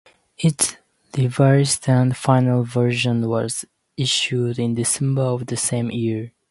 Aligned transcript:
Its 0.39 0.77
revised 1.15 1.87
and 1.87 2.17
final 2.17 2.63
version 2.63 3.29
was 3.29 3.65
issued 3.95 4.57
in 4.57 4.73
December 4.73 5.21
of 5.21 5.45
the 5.45 5.55
same 5.55 5.91
year. 5.91 6.31